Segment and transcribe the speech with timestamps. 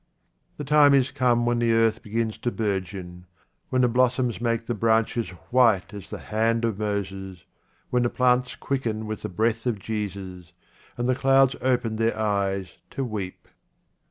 [0.57, 3.25] The time is come when the earth begins 2 QUATRAINS OF OMAR KHAYYAM to burgeon;
[3.69, 7.45] when the blossoms make the branches white as the hand of Moses;
[7.91, 10.53] when the plants quicken with the breath of Jesus,
[10.97, 13.47] and the clouds open their eyes to weep.